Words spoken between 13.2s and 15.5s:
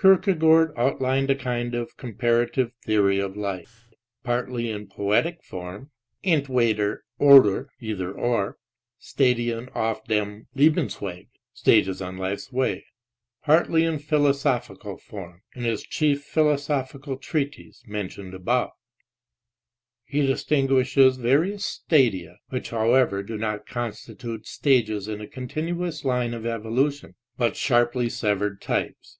partly in philosophical form